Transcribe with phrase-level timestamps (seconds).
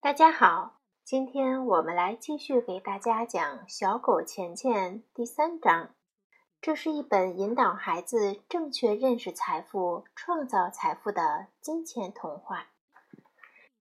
[0.00, 5.90] 大家好，今天我们来继续给大家讲《小狗钱钱》第三章。
[6.60, 12.66] 这是一本引导孩子正确认识财富、创造财富的金钱童话。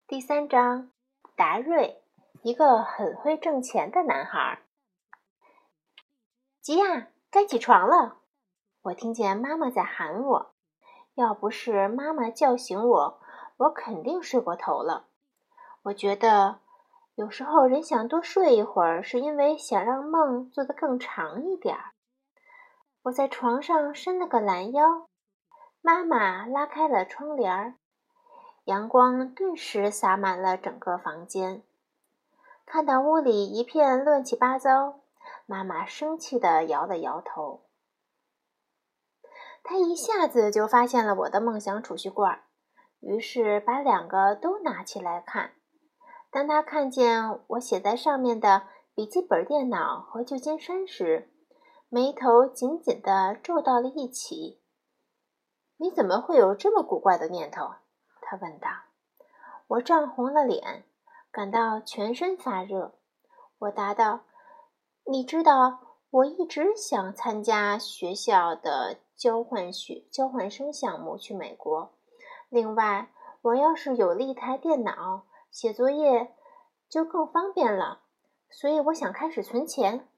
[0.07, 0.89] 第三章，
[1.35, 2.01] 达瑞，
[2.41, 4.61] 一个很会挣钱的男孩。
[6.61, 8.17] 吉亚，该起床了！
[8.81, 10.55] 我听见妈妈在喊我。
[11.13, 13.19] 要不是妈妈叫醒我，
[13.57, 15.07] 我肯定睡过头了。
[15.85, 16.61] 我觉得，
[17.13, 21.93] 有时候人想多睡一会儿，是因为想让梦做得更长一点儿。
[23.03, 25.07] 我在床上伸了个懒腰，
[25.81, 27.75] 妈妈拉开了窗帘儿，
[28.63, 31.61] 阳光顿时洒满了整个房间。
[32.65, 35.01] 看到屋里一片乱七八糟，
[35.45, 37.61] 妈妈生气地摇了摇头。
[39.61, 42.41] 她一下子就发现了我的梦想储蓄罐，
[43.01, 45.51] 于是把两个都拿起来看。
[46.35, 51.31] 当他看见我写在上面的笔记本电脑和旧金山时，
[51.87, 54.61] 眉头紧紧地皱到了一起。
[55.79, 57.75] “你怎么会有这么古怪的念头？”
[58.21, 58.67] 他问道。
[59.67, 60.83] 我涨红了脸，
[61.31, 62.95] 感到全身发热。
[63.59, 64.25] 我答道
[65.09, 65.79] ：“你知道，
[66.09, 71.93] 我一直想参加学校的交换学交换生项目去美国。
[72.49, 73.09] 另外，
[73.41, 75.23] 我要是有了一台电脑。”
[75.55, 76.35] 写作业
[76.89, 78.01] 就更方便了，
[78.49, 80.09] 所以我想开始存钱。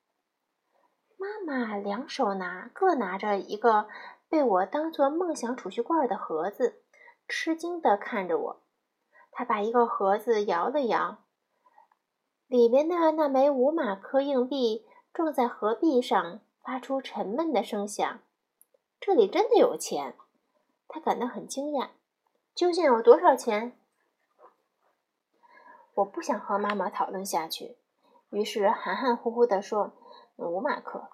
[1.16, 3.88] 妈妈两手拿，各拿着一个
[4.28, 6.82] 被我当做梦想储蓄罐的盒子，
[7.28, 8.62] 吃惊地看着我。
[9.32, 11.20] 她把一个盒子摇了摇，
[12.48, 18.20] 里面的那枚五马克硬币撞在盒壁上，发出沉闷的声响。
[19.00, 20.16] 这里真的有钱，
[20.88, 21.90] 她感到很惊讶。
[22.56, 23.78] 究竟有多少钱？
[25.98, 27.76] 我不想和妈妈讨论下去，
[28.30, 29.94] 于是含含糊糊地说
[30.38, 31.10] ：“五马克，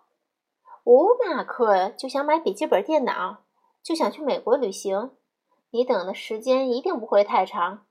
[0.83, 3.43] 五马克就想买笔记本电脑，
[3.81, 5.15] 就想去美国旅行。
[5.69, 7.85] 你等的时间一定不会太长。”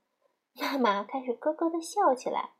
[0.60, 2.50] 妈妈开始咯咯地笑起来。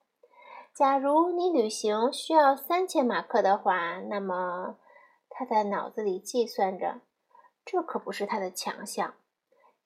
[0.72, 4.78] 假如你旅行需要三千马克的话，那么
[5.28, 7.02] 他在脑子里计算着，
[7.66, 9.12] 这可不是他的强项。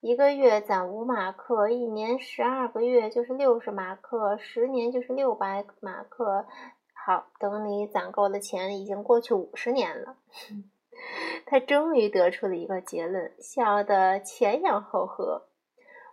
[0.00, 6.46] 一个月攒五马克，一年十二个月就是六十马克，十年就是六百马克。
[6.92, 10.16] 好，等你攒够了钱，已经过去五十年了。
[11.46, 15.48] 他终于得出了一个结论，笑得前仰后合。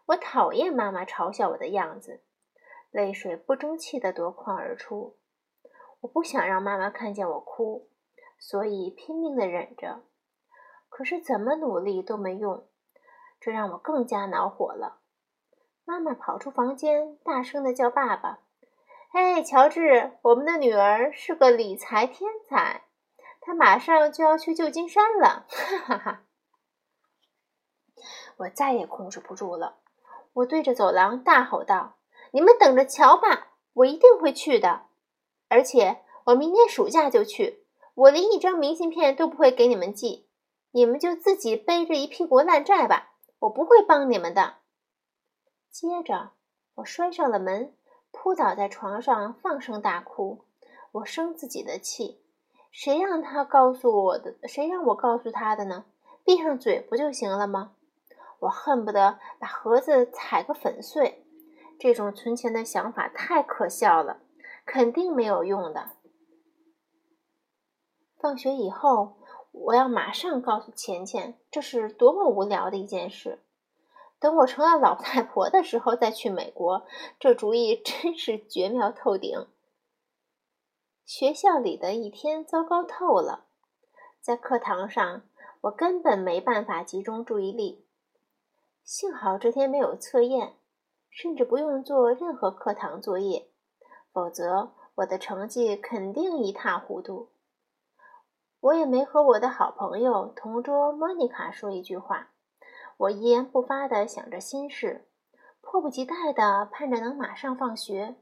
[0.05, 2.21] 我讨厌妈妈嘲笑我的样子，
[2.89, 5.17] 泪水不争气的夺眶而出。
[6.01, 7.89] 我不想让妈妈看见我哭，
[8.39, 10.03] 所以拼命的忍着。
[10.89, 12.65] 可是怎么努力都没用。
[13.43, 14.99] 这让我更加恼火了。
[15.83, 18.39] 妈妈跑出房间，大声的叫：“爸爸！
[19.11, 22.85] 哎，乔治，我们的女儿是个理财天才，
[23.41, 26.21] 她马上就要去旧金山了！”哈哈哈！
[28.37, 29.75] 我再也控制不住了，
[30.31, 31.95] 我对着走廊大吼道
[32.31, 34.83] ：“你们等着瞧吧，我一定会去的！
[35.49, 40.29] 而且我明年暑假就去，我连一张明信片都不会给你们寄，
[40.71, 43.09] 你们就自己背着一屁股烂债吧！”
[43.43, 44.55] 我不会帮你们的。
[45.69, 46.31] 接着，
[46.75, 47.75] 我摔上了门，
[48.11, 50.45] 扑倒在床上，放声大哭。
[50.93, 52.21] 我生自己的气，
[52.71, 54.37] 谁让他告诉我的？
[54.47, 55.85] 谁让我告诉他的呢？
[56.23, 57.75] 闭上嘴不就行了吗？
[58.39, 61.25] 我恨不得把盒子踩个粉碎。
[61.77, 64.21] 这种存钱的想法太可笑了，
[64.65, 65.89] 肯定没有用的。
[68.17, 69.17] 放学以后。
[69.53, 73.39] 我要马上告诉钱钱，这是多么无聊的一件事。
[74.19, 76.85] 等我成了老太婆的时候再去美国，
[77.19, 79.47] 这主意真是绝妙透顶。
[81.05, 83.45] 学校里的一天糟糕透了，
[84.21, 85.23] 在课堂上
[85.61, 87.85] 我根本没办法集中注意力。
[88.83, 90.55] 幸好这天没有测验，
[91.09, 93.49] 甚至不用做任何课堂作业，
[94.11, 97.29] 否则我的成绩肯定一塌糊涂。
[98.63, 102.29] 我也没和我的好朋友同桌莫妮卡说一句话，
[102.95, 105.05] 我一言不发地想着心事，
[105.59, 108.15] 迫不及待地盼着能马上放学。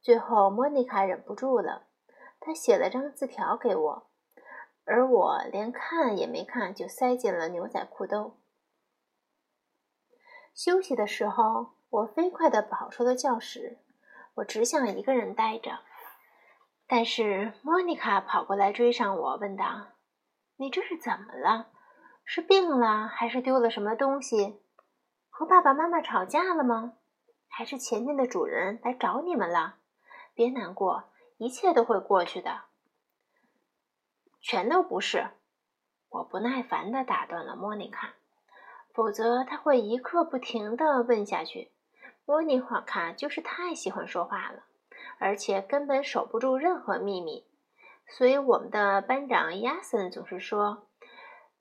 [0.00, 1.88] 最后，莫妮卡忍不住了，
[2.38, 4.06] 她写了张字条给我，
[4.84, 8.36] 而我连看也没看就塞进了牛仔裤兜。
[10.54, 13.78] 休息的时候，我飞快地跑出了教室，
[14.34, 15.80] 我只想一个人待着。
[16.88, 19.88] 但是莫妮卡跑过来追上我，问道
[20.56, 21.68] ：“你这是怎么了？
[22.24, 24.62] 是病了，还是丢了什么东西？
[25.28, 26.94] 和爸爸妈妈吵架了吗？
[27.46, 29.76] 还是前面的主人来找你们了？
[30.34, 32.62] 别难过，一切都会过去的。
[34.40, 35.28] 全都不是。
[36.08, 38.14] 我不耐烦地打断了莫妮卡，
[38.94, 41.70] 否则他会一刻不停地问下去。
[42.24, 44.62] 莫妮卡就是太喜欢说话了，
[45.18, 47.46] 而且根本守不住任何秘密。
[48.06, 50.88] 所以我们的班长亚森总是说，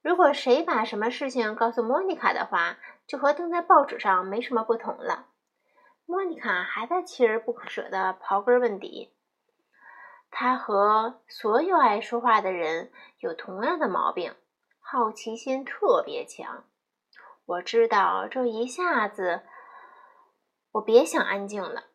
[0.01, 5.27] 如果谁把什么事情告诉莫妮卡的话，就和登在报纸上没什么不同了。
[6.05, 9.13] 莫妮卡还在锲而不舍地刨根问底。
[10.29, 14.33] 他和所有爱说话的人有同样的毛病，
[14.79, 16.65] 好奇心特别强。
[17.45, 19.41] 我知道这一下子，
[20.71, 21.85] 我别想安静了。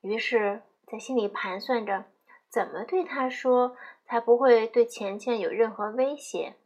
[0.00, 2.06] 于是，在心里盘算着
[2.48, 6.56] 怎么对他说，才不会对钱钱有任何威胁。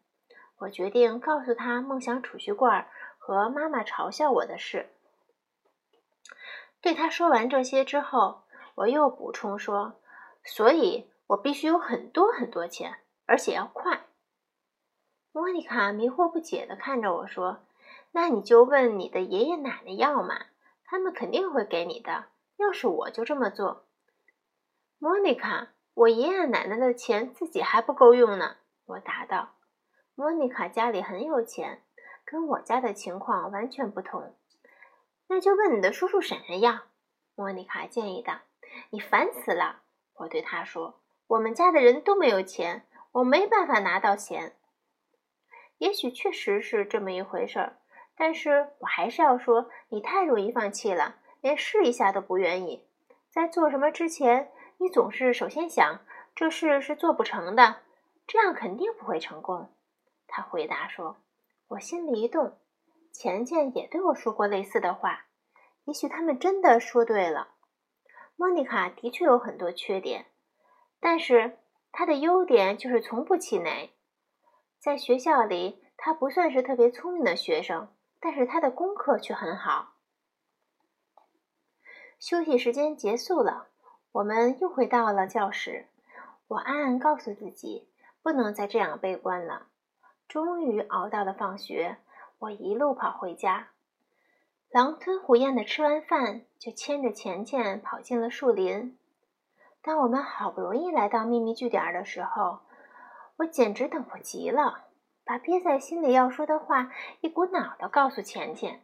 [0.59, 2.87] 我决定告诉他梦想储蓄罐
[3.19, 4.91] 和妈妈嘲笑我的事。
[6.81, 8.44] 对他说完这些之后，
[8.76, 10.00] 我又补充说
[10.44, 14.03] ：“所以。”我必须有很多很多钱，而且要快。
[15.32, 17.65] 莫妮卡迷惑不解地看着我说
[18.12, 20.44] ：“那你就问你的爷爷奶奶要嘛，
[20.85, 22.27] 他们肯定会给你的。
[22.59, 23.83] 要是我就这么做。”
[25.05, 28.56] 莫妮卡，我爷爷奶奶的钱自己还不够用呢。
[28.87, 29.51] 我答道
[30.17, 31.83] ：“莫妮卡家里很有钱，
[32.25, 34.35] 跟我家的情况完全不同。”
[35.29, 36.85] 那就问你的叔叔婶婶要。
[37.35, 38.41] 莫妮卡建议道
[38.89, 39.83] ：“你烦死了。”
[40.17, 41.03] 我对他说。
[41.27, 44.56] 我们家的人都没有钱，我没办法拿到钱。
[45.77, 47.77] 也许确实是这么一回事儿，
[48.17, 52.89] 但是我还是要说，你太容易放弃了，连试一下都不愿意。
[53.29, 54.51] 在做什么之前，
[54.84, 56.00] 你总是首先想
[56.34, 57.76] 这事是做不成的，
[58.26, 59.72] 这样肯定不会成功。
[60.26, 61.16] 他回答说
[61.69, 62.58] ：“我心里一动，
[63.10, 65.25] 钱钱也对我说过类似的话，
[65.84, 67.54] 也许他们真的说对了。
[68.36, 70.26] 莫妮卡的确有很多缺点。”
[71.00, 71.56] 但是
[71.90, 73.90] 他的优点就是从不气馁。
[74.78, 77.88] 在学校里，他不算是特别聪明的学生，
[78.20, 79.94] 但是他的功课却很好。
[82.19, 83.69] 休息时间结束了，
[84.14, 85.87] 我们又回到了教室。
[86.46, 87.88] 我暗暗告诉自己，
[88.22, 89.66] 不能再这样悲观了。
[90.28, 91.96] 终于熬到了放学，
[92.38, 93.70] 我一路跑回家，
[94.70, 98.96] 狼吞虎咽的吃完饭，就牵着钱钱跑进了树林。
[99.82, 102.60] 当我们好不容易来到秘密据点的时候，
[103.38, 104.84] 我简直等不及了，
[105.25, 108.81] 把憋在心里要说的话一股脑的告诉钱钱。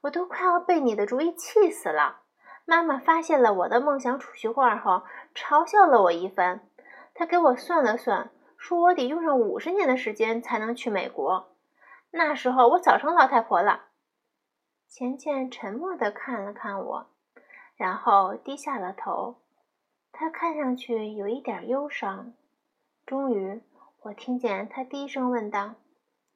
[0.00, 2.21] 我都快要被你的主意气死了。
[2.64, 5.02] 妈妈发现了我的梦想储蓄罐后，
[5.34, 6.66] 嘲笑了我一番。
[7.14, 11.54] 她给我算了算，说我得用上五十年的时间才能去美国。
[12.10, 13.86] 那时候我早成老太婆了。
[14.88, 17.06] 钱钱沉默地看了看我，
[17.76, 19.36] 然后低下了头。
[20.12, 22.32] 他看上去有一点忧伤。
[23.04, 23.62] 终于，
[24.02, 25.74] 我听见他低声问道：“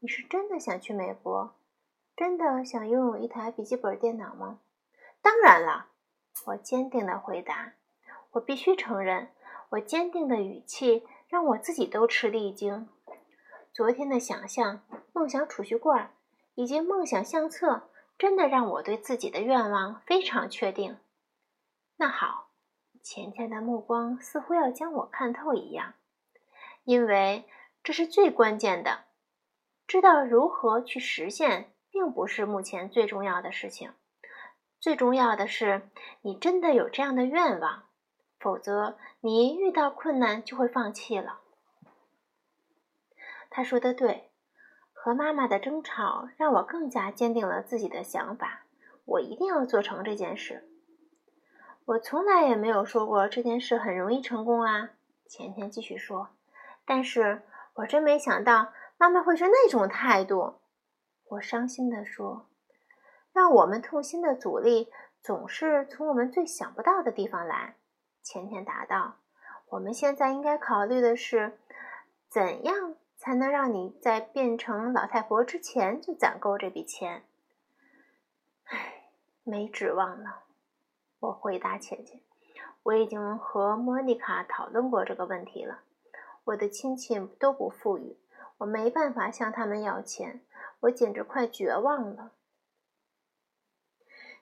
[0.00, 1.54] 你是真的想去美国？
[2.16, 4.58] 真的想拥有一台笔记本电脑吗
[5.22, 5.88] ？”“当然了。”
[6.46, 7.74] 我坚定地回答。
[8.32, 9.30] 我必须承认，
[9.70, 12.88] 我坚定的语气让我自己都吃了一惊。
[13.72, 14.82] 昨天的想象、
[15.12, 16.10] 梦想储蓄罐
[16.54, 20.98] 以及梦想相册，真的让我对自己的愿望非常确定。
[21.96, 22.44] 那好。
[23.02, 25.94] 钱钱的目光似乎要将我看透一样，
[26.82, 27.44] 因为
[27.84, 29.04] 这是最关键的。
[29.86, 33.92] 知道如何去实现，并不是目前最重要的事情。
[34.86, 35.82] 最重要的是，
[36.22, 37.86] 你真的有这样的愿望，
[38.38, 41.40] 否则你一遇到困难就会放弃了。
[43.50, 44.30] 他说的对，
[44.92, 48.62] 和妈妈的争吵让我更加坚定了自己的想法。
[49.06, 50.70] 我一定要做成这件事。
[51.86, 54.90] 我从来也没有说过这件事很容易成功啊！
[55.26, 56.28] 钱钱继续说，
[56.84, 57.42] 但是
[57.74, 60.60] 我真没想到妈妈会是那种态度。
[61.30, 62.46] 我伤心地说
[63.36, 64.90] ：“让我们痛心的阻力
[65.22, 67.74] 总是从我们最想不到的地方来。”
[68.24, 69.16] 钱钱答道
[69.68, 71.58] ：“我们现在应该考虑的是，
[72.30, 77.24] 怎样才能让你在变成老太婆之前就攒够这笔钱？”
[78.64, 79.10] 唉，
[79.44, 80.44] 没指望了。
[81.20, 82.18] 我回答钱钱
[82.84, 85.80] ：“我已经和莫妮卡讨论过这个问题了。
[86.44, 88.16] 我的亲戚都不富裕，
[88.56, 90.40] 我没办法向他们要钱，
[90.80, 92.32] 我简直快绝望了。”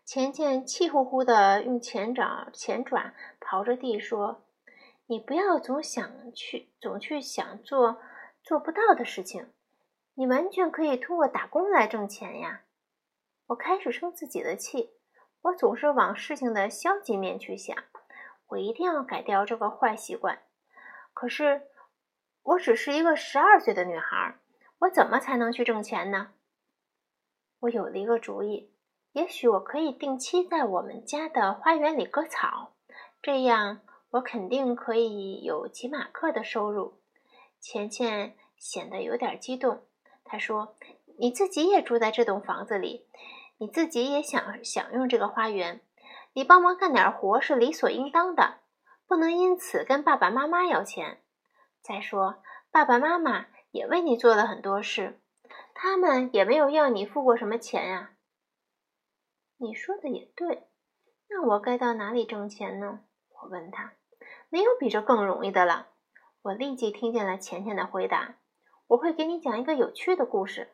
[0.05, 4.45] 钱钱气呼呼地用前爪前爪刨着地说
[5.07, 8.01] ：“你不要总想去，总去想做
[8.43, 9.51] 做不到的事情。
[10.15, 12.63] 你完全可以通过打工来挣钱呀！”
[13.49, 14.91] 我开始生自己的气。
[15.41, 17.77] 我总是往事情的消极面去想。
[18.49, 20.39] 我一定要改掉这个坏习惯。
[21.15, 21.63] 可是，
[22.43, 24.39] 我只是一个十二岁的女孩，
[24.81, 26.33] 我怎么才能去挣钱呢？
[27.61, 28.71] 我有了一个主意，
[29.15, 32.73] 也许我可以定期在我们家的花园里割草，
[33.23, 33.81] 这样
[34.11, 36.99] 我肯定可以有几马克的收入。
[37.61, 39.85] 钱钱显得有点激动，
[40.25, 40.75] 他说
[41.17, 43.07] ：“你自己也住在这栋房子里，
[43.59, 45.81] 你自己也想享用这个花园。”
[46.37, 48.57] 你帮忙干点活是理所应当的，
[49.07, 51.21] 不能因此跟爸爸妈妈要钱。
[51.81, 52.43] 再说，
[52.73, 55.21] 爸爸妈妈也为你做了很多事，
[55.73, 58.11] 他们也没有要你付过什么钱呀。
[59.65, 60.69] 你说的也对，
[61.29, 63.01] 那我该到哪里挣钱呢？
[63.31, 63.95] 我问他。
[64.51, 65.89] 没有比这更容易的了。
[66.43, 68.37] 我立即听见了钱钱的回答。
[68.87, 70.69] 我会给你讲一个有趣的故事。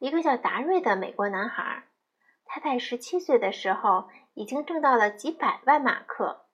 [0.00, 1.84] 一个叫达瑞的美国男孩。
[2.44, 6.46] 他在十七岁的时候已经挣到了几百万马克，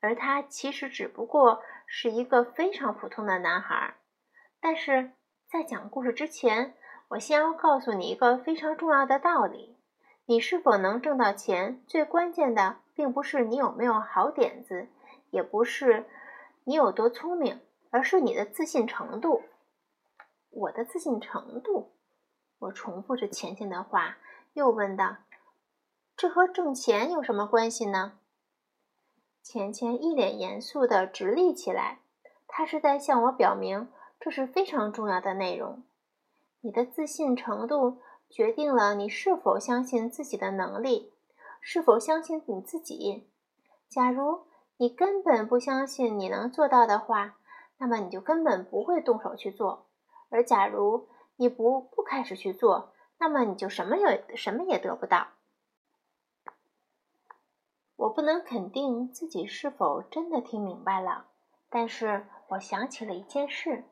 [0.00, 3.94] 而他其实只不过是一个非常普通的男孩。
[4.60, 5.12] 但是
[5.48, 6.74] 在讲故事之前，
[7.10, 9.75] 我先要告诉你一个非常重要的道理：
[10.28, 14.88] 你是否能挣到钱，最关键的并不是你有没有好点子，
[15.30, 16.04] 也不是
[16.64, 19.42] 你有多聪明，而是你的自信程度。
[20.50, 21.92] 我的自信程度，
[22.58, 24.18] 我重复着钱钱的话，
[24.54, 25.18] 又问道。
[26.16, 28.18] 这和挣钱有什么关系呢？
[29.42, 32.00] 钱钱一脸严肃地直立起来，
[32.48, 35.84] 他是在向我表明这是非常重要的内容。
[36.62, 41.12] 你的自信程度决定了你是否相信自己的能力，
[41.60, 43.28] 是否相信你自己。
[43.88, 47.38] 假如你根本不相信你能做到的话，
[47.78, 49.86] 那么你就根本不会动手去做；
[50.28, 55.28] 而假如你不不开始去做，那么你就什么也什么也得不到。
[57.96, 61.28] 我不能肯定自己是否真的听明白了，
[61.70, 63.84] 但是我想起了一件事。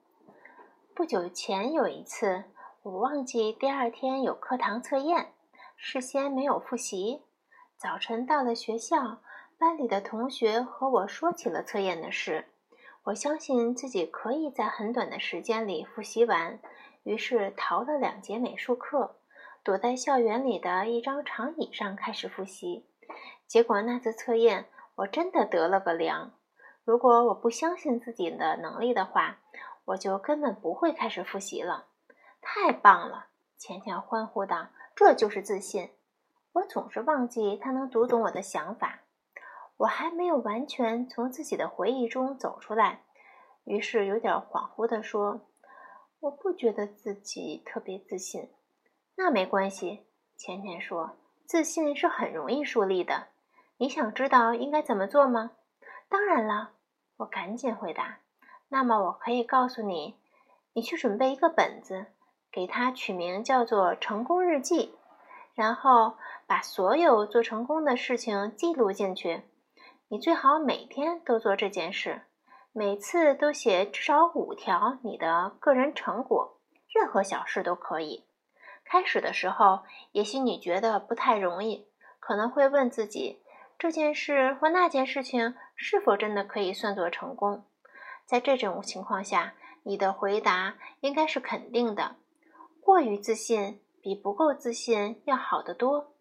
[0.94, 2.44] 不久前有一次，
[2.84, 5.32] 我忘记第二天有课堂测验，
[5.74, 7.22] 事先没有复习。
[7.78, 9.22] 早晨到了学校，
[9.58, 12.44] 班里的同学和我说起了测验的事。
[13.04, 16.60] 我相信自己可以在很短的时间里复习完，
[17.04, 19.16] 于是逃了两节美术课，
[19.62, 22.84] 躲在校园里的一张长椅上开始复习。
[23.46, 26.32] 结果那次测验，我真的得了个良。
[26.84, 29.38] 如果我不相信自己的能力的话，
[29.86, 31.86] 我就根本不会开始复习了。
[32.44, 33.26] 太棒了！
[33.56, 35.90] 钱钱欢呼道：“这就是自信。”
[36.52, 39.00] 我总是忘记他能读懂我的想法。
[39.78, 43.02] 我还没有完全从自己的回忆中走出来，
[43.64, 45.40] 于是有点恍惚地说
[46.20, 48.52] ：“我不觉得自己特别自信。”
[49.16, 53.28] 那没关系，钱钱说：“自信是很容易树立的。”
[53.78, 55.50] 你想知道应该怎么做吗？
[56.08, 56.70] 当然了，
[57.16, 58.18] 我赶紧回答。
[58.68, 60.16] 那么我可以告诉你，
[60.72, 62.06] 你去准备一个本子，
[62.54, 64.94] 给它取名叫做“成功日记”，
[65.56, 66.14] 然后
[66.46, 69.42] 把所有做成功的事情记录进去。
[70.06, 72.22] 你最好每天都做这件事，
[72.72, 76.60] 每次都写至少五条你的个人成果，
[76.94, 78.24] 任何小事都可以。
[78.84, 79.80] 开始的时候，
[80.12, 81.88] 也许你觉得不太容易，
[82.20, 83.42] 可能会问自己。
[83.76, 87.64] 这件事或那件事情是否真的可以算作成功？
[88.24, 92.14] 在这种情况下，你的回答应该是肯定的。
[92.84, 96.12] 过于自信比不够自信要好得多。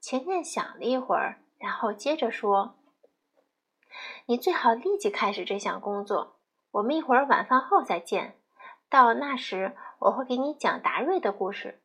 [0.00, 2.74] 钱钱想了一会儿，然后接着说
[4.26, 6.40] ：“你最好立即开始这项工作。
[6.72, 8.36] 我们一会儿晚饭后再见。
[8.88, 11.80] 到那时，我会给你讲达瑞的故事。”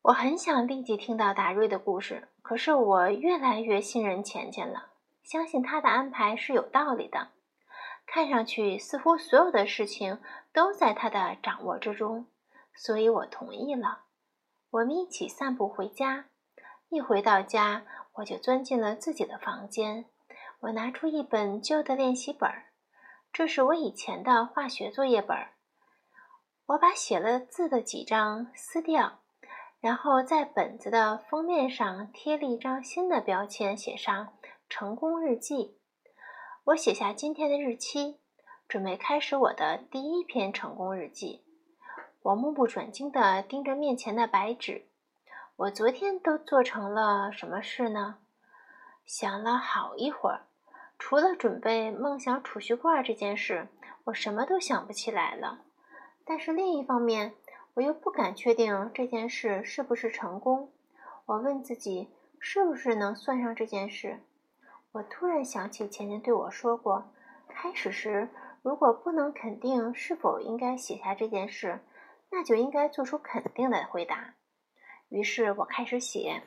[0.00, 4.86] 我很想立即听到达瑞的故事，可是我越来越信任钱钱了，
[5.22, 7.28] 相信他的安排是有道理的。
[8.06, 10.18] 看上去似乎所有的事情
[10.54, 12.26] 都在他的掌握之中，
[12.74, 14.04] 所以我同意了。
[14.70, 16.26] 我们一起散步回家。
[16.88, 17.84] 一回到家，
[18.14, 20.06] 我就钻进了自己的房间。
[20.60, 22.50] 我拿出一本旧的练习本，
[23.32, 25.36] 这是我以前的化学作业本。
[26.66, 29.20] 我把写了字的几张撕掉。
[29.80, 34.34] 然后在本子的封面上贴了一张新的标签，写上
[34.68, 35.78] “成功日记”。
[36.64, 38.18] 我写下今天的日期，
[38.68, 41.46] 准备开始我的第一篇成功日记。
[42.22, 44.84] 我目不转睛地盯着面前的白纸。
[45.56, 48.18] 我昨天都做成了什么事呢？
[49.06, 50.42] 想了好一会儿，
[50.98, 53.68] 除了准备梦想储蓄罐这件事，
[54.04, 55.60] 我什么都想不起来了。
[56.26, 57.34] 但是另一方面，
[57.74, 60.70] 我又不敢确定这件事是不是成功。
[61.24, 64.20] 我问自己，是不是能算上这件事？
[64.92, 67.10] 我突然想起前天对我说过，
[67.48, 68.28] 开始时
[68.60, 71.80] 如果不能肯定是否应该写下这件事，
[72.30, 74.34] 那就应该做出肯定的回答。
[75.08, 76.44] 于是我开始写：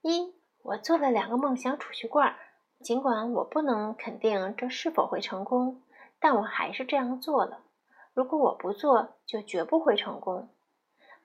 [0.00, 2.34] 一，我做了两个梦想储蓄罐，
[2.80, 5.82] 尽管我不能肯定这是否会成功，
[6.18, 7.62] 但我还是这样做了。
[8.14, 10.48] 如果我不做，就绝不会成功。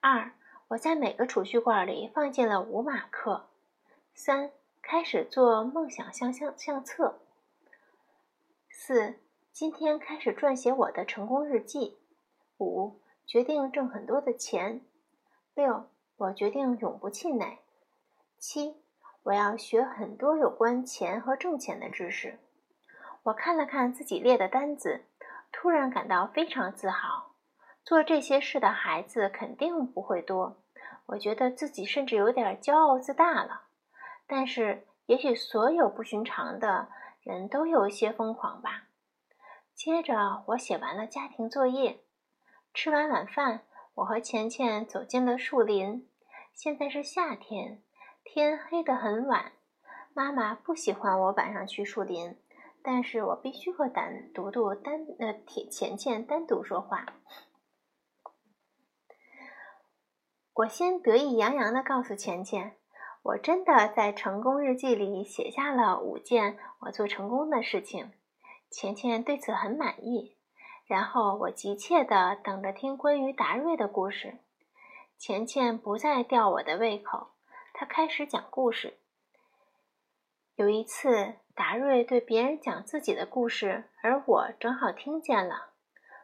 [0.00, 0.32] 二，
[0.68, 3.48] 我在每个储蓄罐里放进了五马克。
[4.14, 4.50] 三，
[4.82, 7.20] 开始做梦想相相相册。
[8.68, 9.18] 四，
[9.52, 12.01] 今天开始撰写我的成功日记。
[12.64, 14.80] 五，决定挣很多的钱。
[15.54, 17.58] 六，我决定永不气馁。
[18.38, 18.76] 七，
[19.24, 22.38] 我要学很多有关钱和挣钱的知识。
[23.24, 25.04] 我看了看自己列的单子。
[25.54, 27.34] 突然感到非常自豪，
[27.84, 30.56] 做这些事的孩子肯定不会多。
[31.04, 33.64] 我觉得自己甚至有点骄傲自大了。
[34.26, 36.88] 但是，也许所有不寻常的
[37.20, 38.84] 人都有一些疯狂吧。
[39.74, 42.00] 接着，我写完了家庭作业。
[42.74, 43.60] 吃完晚饭，
[43.94, 46.08] 我和钱钱走进了树林。
[46.54, 47.82] 现在是夏天，
[48.24, 49.52] 天黑得很晚。
[50.14, 52.36] 妈妈不喜欢我晚上去树林。
[52.84, 57.06] 但是我必须和单独独单呃铁钱钱单独说话。
[60.54, 62.76] 我先得意洋洋地告诉钱钱，
[63.22, 68.10] 我真的在成功日记里写下了五件我做成功的事情。
[68.68, 70.36] 钱钱对此很满意。
[70.86, 74.38] 然后我急切地等着听关于达瑞的故事。
[75.18, 77.28] 钱钱不再吊我的胃口，
[77.72, 78.98] 他开始讲故事。
[80.56, 81.34] 有一次。
[81.54, 85.72] 达瑞对别人讲自己的故事，而我正好听见了。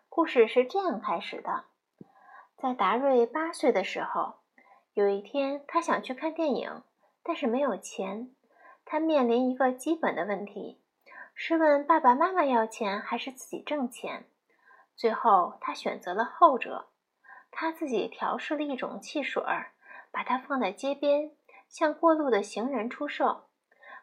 [0.08, 1.64] 故事是这样开始的：
[2.56, 4.36] 在达瑞八岁的时候，
[4.94, 6.82] 有一天他想去看电影，
[7.22, 8.30] 但是没有钱。
[8.86, 10.80] 他面临一个基本的问题：
[11.34, 14.24] 是问爸爸妈妈要钱，还是自己挣钱？
[14.98, 16.88] 最后他选择了后者。
[17.52, 19.72] 他自己调试了一种汽水儿，
[20.10, 21.30] 把它放在街边，
[21.68, 23.48] 向过路的行人出售。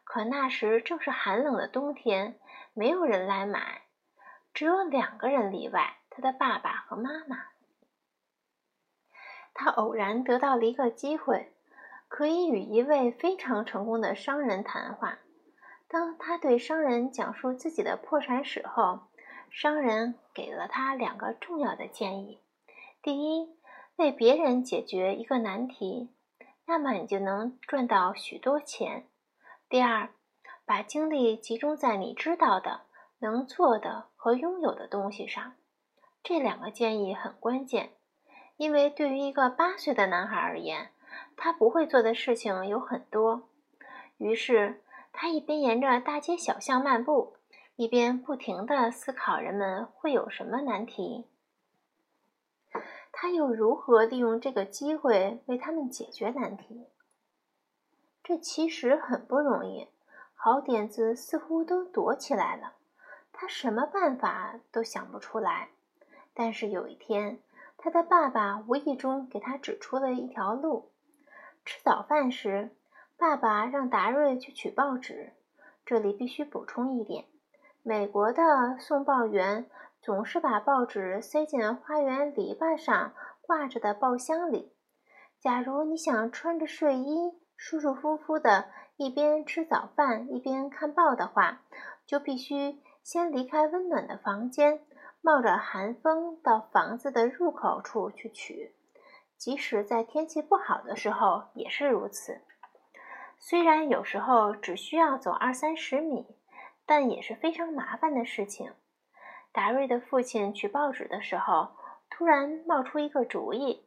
[0.03, 2.39] 可那时正是寒冷的冬天，
[2.73, 3.83] 没有人来买，
[4.53, 7.37] 只有两个人例外：他的爸爸和妈妈。
[9.53, 11.53] 他偶然得到了一个机会，
[12.07, 15.19] 可以与一位非常成功的商人谈话。
[15.87, 19.07] 当他对商人讲述自己的破产史后，
[19.55, 22.41] 商人给了他两个重要的建议：
[23.01, 23.55] 第一，
[23.95, 26.09] 为别人解决一个难题，
[26.65, 29.07] 那么你就能赚到许多钱。
[29.69, 30.09] 第二，
[30.65, 32.81] 把精力集中在你知道的、
[33.19, 35.53] 能做的和拥有的东西上。
[36.21, 37.93] 这两个建议很关键，
[38.57, 40.89] 因为对于一个八岁的男孩而言，
[41.37, 43.47] 他不会做的事情有很多。
[44.17, 47.37] 于是，他一边沿着大街小巷漫步，
[47.77, 51.25] 一边不停地思考人们会有什么难题，
[53.11, 56.87] 他又如何利用这个机会为他们解决难题。
[58.23, 59.89] 这其实很不容易，
[60.35, 62.75] 好点子似乎都躲起来了，
[63.33, 65.67] 他什么办法都想不出来。
[66.33, 67.41] 但是有一天，
[67.75, 70.91] 他的爸爸无意中给他指出了一条路。
[71.65, 72.73] 吃早饭时，
[73.17, 75.33] 爸爸让达瑞去取报纸。
[75.85, 77.25] 这里必须补充一点：
[77.87, 79.69] 美国的送报员
[80.01, 84.73] 总是把报纸塞进花园篱笆上挂着的报箱里。
[85.39, 91.61] 假如你想穿着睡衣，舒舒服服的，一边吃早饭一边看报的话，
[92.07, 94.81] 就必须先离开温暖的房间，
[95.21, 98.73] 冒着寒风到房子的入口处去取。
[99.37, 102.41] 即使在天气不好的时候也是如此。
[103.37, 106.25] 虽然有时候只需要走二三十米，
[106.85, 108.71] 但也是非常麻烦的事情。
[109.51, 111.75] 达瑞的父亲取报纸的时候，
[112.09, 113.85] 突然冒出一个主意，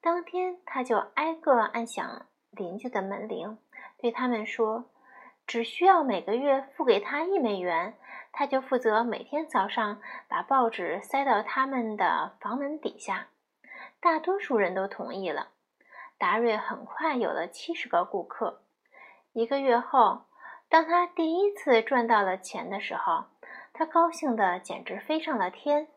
[0.00, 2.26] 当天他就挨个按响。
[2.50, 3.58] 邻居的门铃，
[3.96, 4.90] 对他们说
[5.46, 7.94] ：“只需要每个月付给他一美元，
[8.32, 13.28] 他就负责每天早上把报纸塞到他们的房门底下。”
[14.00, 15.50] 大多数人都同意了。
[16.18, 18.62] 达瑞很快有了七十个顾客。
[19.32, 20.22] 一个月后，
[20.70, 23.24] 当他第一次赚到了钱的时候，
[23.72, 25.88] 他高兴的简直飞上了天。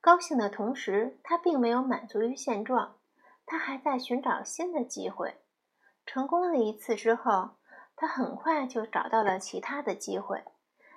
[0.00, 2.94] 高兴的同时，他并没有满足于现状。
[3.44, 5.38] 他还在寻找新的机会。
[6.06, 7.56] 成功了一次之后，
[7.96, 10.44] 他很快就找到了其他的机会。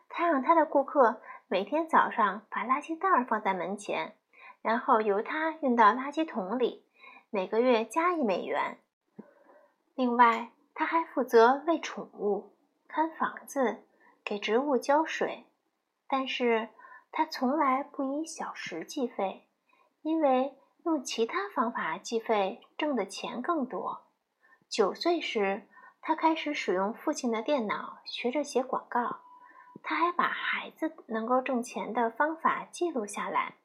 [0.08, 4.16] 他让他的顾客每天早上把垃圾袋放在门前，
[4.62, 6.86] 然后由他运到垃圾桶里。
[7.32, 8.78] 每个月加一美元。
[9.96, 12.54] 另外，他还负责喂宠物、
[12.88, 13.84] 看房子、
[14.24, 15.46] 给植物浇水，
[16.08, 16.70] 但是
[17.12, 19.48] 他从来不以小时计费，
[20.02, 24.02] 因为用其他方法计费挣的钱更多。
[24.70, 25.68] 九岁时，
[26.02, 29.20] 他开始使用父亲的电脑，学着写广告。
[29.84, 33.56] 他还把孩子能够挣钱的方法记录下来，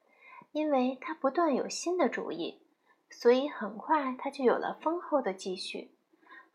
[0.51, 2.61] 因为他不断有新的主意，
[3.09, 5.91] 所以很快他就有了丰厚的积蓄。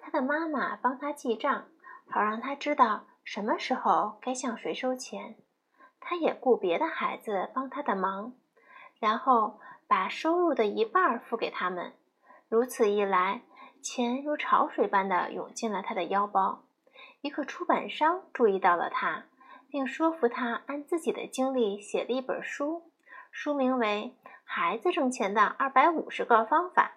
[0.05, 1.67] 他的妈妈帮他记账，
[2.11, 5.37] 好让他知道什么时候该向谁收钱。
[6.01, 8.35] 他也雇别的孩子帮他的忙，
[8.99, 11.93] 然后把收入的一半付给他们。
[12.49, 13.43] 如此一来，
[13.81, 16.65] 钱如潮水般的涌进了他的腰包。
[17.21, 19.27] 一个出版商注意到了他，
[19.71, 22.91] 并说服他按自己的经历写了一本书，
[23.31, 26.95] 书名为《孩子挣钱的二百五十个方法》。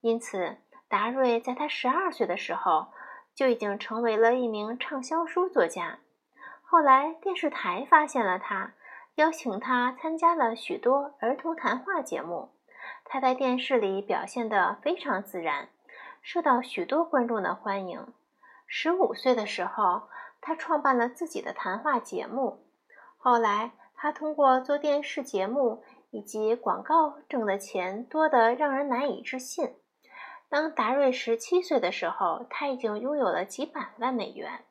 [0.00, 0.56] 因此。
[0.90, 2.88] 达瑞在他十二岁的时候
[3.32, 6.00] 就已经成为了一名畅销书作家。
[6.62, 8.74] 后来电视台发现了他，
[9.14, 12.50] 邀请他参加了许多儿童谈话节目。
[13.04, 15.68] 他在电视里表现得非常自然，
[16.22, 18.12] 受到许多观众的欢迎。
[18.66, 20.08] 十五岁的时候，
[20.40, 22.64] 他创办了自己的谈话节目。
[23.16, 29.76] 后来，他通过做电视节目以及广告挣的钱多得让人难以置信。
[30.50, 34.64] 当达瑞十七岁的时候，他已经拥有了几百万美元。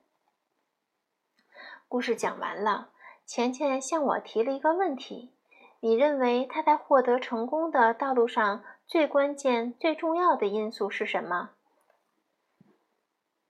[1.87, 2.89] 故事讲完了，
[3.25, 5.33] 钱钱向我提了一个问题：
[5.79, 11.51] 你认为他在获得成功的道路上最关键、最重要的因素是什么？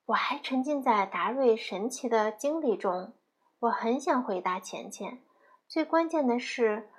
[0.05, 3.13] 我还沉浸在达瑞神奇的经历中，
[3.61, 5.23] 我很想回答钱钱：
[5.67, 6.91] 最关键的是，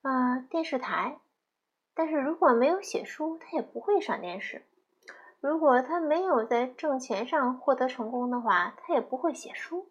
[0.00, 1.18] 啊，电视台。
[1.94, 4.64] 但是如果没有写书，他也不会上电视。
[5.40, 9.88] 如果他没有在挣钱上获得成功的话，他也不会写书。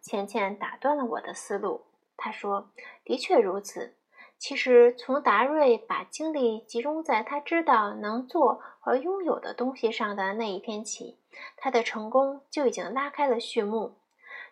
[0.00, 2.70] 倩倩打断了我的思路，她说
[3.04, 3.94] ：“的确如此。
[4.36, 11.18] 其实从达瑞把精力集中在他知道能做和拥有的东西上的那一天起，
[11.56, 13.98] 他的成功就已经拉开了序幕。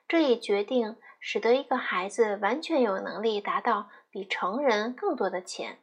[0.09, 5.79] 这一决定使得一个孩子完全有能力达到比成人更多的钱。”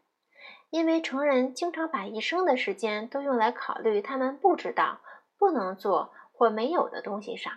[0.74, 5.02] 因为成人经常把一生的时间都用来考虑他们不知道、
[5.38, 7.54] 不能做或没有的东西上。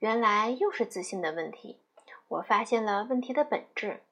[0.00, 1.80] 原来又是自信的问题。
[2.26, 4.02] 我发现了问题的本质，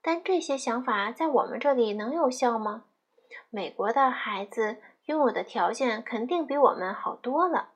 [0.00, 2.84] 但这些想法在我们这里能有效吗？
[3.50, 7.72] 美国的孩子拥有的条件肯定比我们好多了。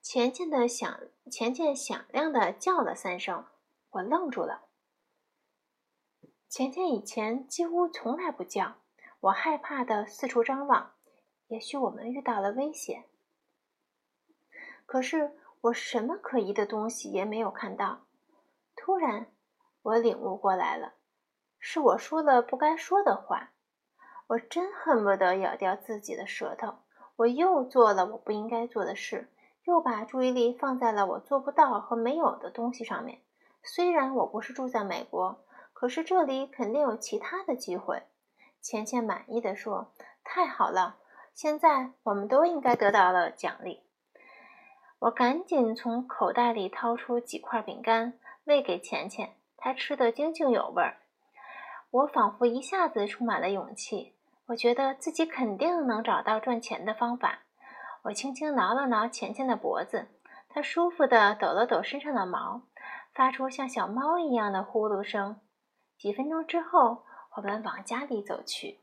[0.00, 3.44] 钱钱的响，钱钱响亮的叫了三声，
[3.90, 4.66] 我愣住了。
[6.48, 8.76] 钱钱以前几乎从来不叫。
[9.24, 10.92] 我害怕的四处张望，
[11.46, 13.04] 也许我们遇到了危险。
[14.84, 18.00] 可是我什么可疑的东西也没有看到。
[18.76, 19.28] 突然，
[19.80, 20.92] 我领悟过来了，
[21.58, 23.52] 是我说了不该说的话。
[24.26, 26.74] 我真恨不得咬掉自己的舌头。
[27.16, 29.30] 我又做了我不应该做的事，
[29.64, 33.22] 又把注意力放在了我做不到和没有的东西上面。
[33.62, 38.02] 虽然我不是住在美国，可是这里肯定有其他的机会。
[38.64, 39.92] 钱钱满意的说
[40.24, 40.96] ：“太好了，
[41.34, 43.82] 现在我们都应该得到了奖励。”
[45.00, 50.96] 我赶紧从口袋里掏出几块饼干喂给钱钱，他吃得津津有味儿。
[51.90, 54.14] 我仿佛一下子充满了勇气，
[54.46, 57.40] 我觉得自己肯定能找到赚钱的方法。
[58.04, 60.08] 我轻轻挠了挠钱钱的脖子，
[60.48, 62.62] 他舒服地抖了抖身上的毛，
[63.12, 65.38] 发出像小猫一样的呼噜声。
[65.98, 67.04] 几分钟之后。
[67.36, 68.78] 我们往家里走去。